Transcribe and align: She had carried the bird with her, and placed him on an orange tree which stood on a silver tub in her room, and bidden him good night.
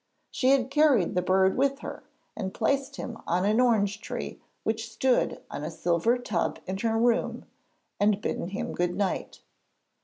She 0.31 0.49
had 0.49 0.71
carried 0.71 1.13
the 1.13 1.21
bird 1.21 1.55
with 1.55 1.81
her, 1.81 2.01
and 2.35 2.55
placed 2.55 2.95
him 2.95 3.19
on 3.27 3.45
an 3.45 3.59
orange 3.61 4.01
tree 4.01 4.41
which 4.63 4.89
stood 4.91 5.39
on 5.51 5.63
a 5.63 5.69
silver 5.69 6.17
tub 6.17 6.57
in 6.65 6.75
her 6.79 6.97
room, 6.97 7.45
and 7.99 8.19
bidden 8.19 8.47
him 8.47 8.73
good 8.73 8.95
night. 8.95 9.41